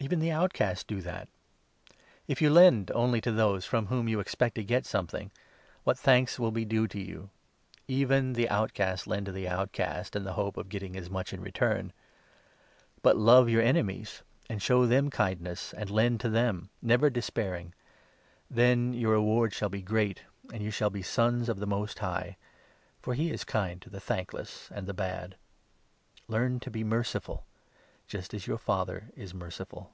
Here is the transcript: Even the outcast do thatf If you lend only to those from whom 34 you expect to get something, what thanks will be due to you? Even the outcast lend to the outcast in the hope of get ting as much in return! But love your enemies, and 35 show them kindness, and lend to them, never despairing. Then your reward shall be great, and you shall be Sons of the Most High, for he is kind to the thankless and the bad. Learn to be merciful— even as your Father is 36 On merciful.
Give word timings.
Even 0.00 0.20
the 0.20 0.30
outcast 0.30 0.86
do 0.86 1.02
thatf 1.02 1.26
If 2.28 2.40
you 2.40 2.50
lend 2.50 2.92
only 2.92 3.20
to 3.20 3.32
those 3.32 3.64
from 3.66 3.86
whom 3.86 4.02
34 4.06 4.10
you 4.10 4.20
expect 4.20 4.54
to 4.54 4.62
get 4.62 4.86
something, 4.86 5.32
what 5.82 5.98
thanks 5.98 6.38
will 6.38 6.52
be 6.52 6.64
due 6.64 6.86
to 6.86 7.00
you? 7.00 7.30
Even 7.88 8.32
the 8.34 8.48
outcast 8.48 9.08
lend 9.08 9.26
to 9.26 9.32
the 9.32 9.48
outcast 9.48 10.14
in 10.14 10.22
the 10.22 10.34
hope 10.34 10.56
of 10.56 10.68
get 10.68 10.78
ting 10.78 10.96
as 10.96 11.10
much 11.10 11.32
in 11.32 11.40
return! 11.42 11.92
But 13.02 13.16
love 13.16 13.50
your 13.50 13.60
enemies, 13.60 14.22
and 14.48 14.60
35 14.60 14.62
show 14.62 14.86
them 14.86 15.10
kindness, 15.10 15.74
and 15.74 15.90
lend 15.90 16.20
to 16.20 16.30
them, 16.30 16.70
never 16.80 17.10
despairing. 17.10 17.74
Then 18.48 18.94
your 18.94 19.12
reward 19.12 19.52
shall 19.52 19.68
be 19.68 19.82
great, 19.82 20.22
and 20.52 20.62
you 20.62 20.70
shall 20.70 20.90
be 20.90 21.02
Sons 21.02 21.48
of 21.48 21.58
the 21.58 21.66
Most 21.66 21.98
High, 21.98 22.36
for 23.02 23.14
he 23.14 23.30
is 23.30 23.42
kind 23.44 23.82
to 23.82 23.90
the 23.90 24.00
thankless 24.00 24.70
and 24.72 24.86
the 24.86 24.94
bad. 24.94 25.34
Learn 26.28 26.60
to 26.60 26.70
be 26.70 26.84
merciful— 26.84 27.44
even 28.08 28.24
as 28.34 28.46
your 28.46 28.56
Father 28.56 29.10
is 29.14 29.32
36 29.32 29.32
On 29.34 29.38
merciful. 29.38 29.92